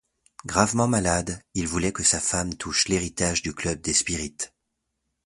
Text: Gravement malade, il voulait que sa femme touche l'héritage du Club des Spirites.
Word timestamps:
Gravement 0.47 0.87
malade, 0.87 1.43
il 1.53 1.67
voulait 1.67 1.91
que 1.91 2.01
sa 2.01 2.19
femme 2.19 2.55
touche 2.55 2.87
l'héritage 2.87 3.43
du 3.43 3.53
Club 3.53 3.81
des 3.81 3.93
Spirites. 3.93 4.51